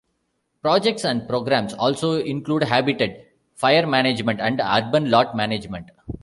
Projects 0.63 1.03
and 1.03 1.27
programs 1.27 1.75
also 1.75 2.17
include 2.19 2.63
habitat, 2.63 3.23
fire 3.53 3.85
management, 3.85 4.41
and 4.41 4.59
urban 4.59 5.11
lot 5.11 5.35
management. 5.37 5.91